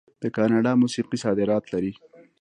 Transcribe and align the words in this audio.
د 0.21 0.23
کاناډا 0.35 0.71
موسیقي 0.81 1.17
صادرات 1.25 1.63
لري. 1.73 1.93